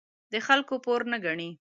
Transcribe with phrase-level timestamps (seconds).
[0.31, 1.49] د خلکو پور نه ګڼي.